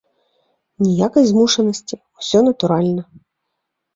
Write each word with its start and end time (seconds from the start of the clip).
Ніякай 0.85 1.23
змушанасці, 1.31 1.95
усё 2.21 2.39
натуральна. 2.47 3.03